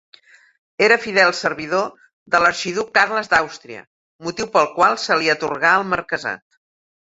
[0.85, 1.85] Era fidel servidor
[2.35, 3.87] de l'arxiduc Carles d'Àustria,
[4.31, 6.47] motiu pel qual se li atorgà el marquesat.